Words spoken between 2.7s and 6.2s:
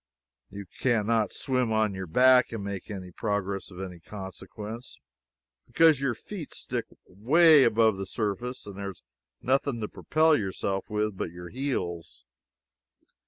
any progress of any consequence, because your